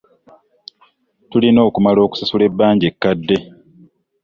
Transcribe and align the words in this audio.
Tulina 1.29 1.59
okumala 1.67 1.99
okusasula 2.05 2.43
ebbanja 2.49 2.85
ekkadde. 2.91 3.37